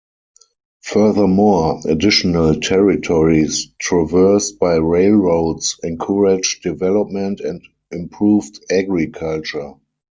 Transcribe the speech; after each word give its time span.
Furthermore, 0.81 1.79
additional 1.85 2.59
territories 2.59 3.67
traversed 3.79 4.57
by 4.57 4.77
rail-roads 4.77 5.79
encouraged 5.83 6.63
development 6.63 7.39
and 7.41 7.61
improved 7.91 8.65
agriculture. 8.71 9.75